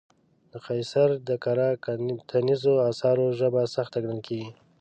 د 0.51 0.53
قیصر 0.67 1.09
د 1.27 1.29
کره 1.43 1.69
کتنیزو 1.85 2.73
اثارو 2.89 3.25
ژبه 3.39 3.61
سخته 3.75 3.97
ګڼل 4.03 4.21
کېږي. 4.27 4.51